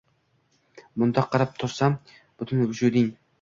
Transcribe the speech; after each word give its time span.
Mundoq 1.03 1.27
qarab 1.35 1.51
tursam, 1.65 1.99
butun 2.41 2.65
vujuding 2.73 3.13